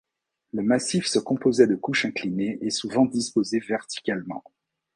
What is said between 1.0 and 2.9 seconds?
se composait de couches inclinées et